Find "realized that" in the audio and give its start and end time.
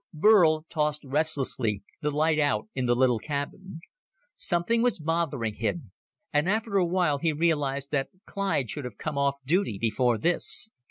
7.33-8.09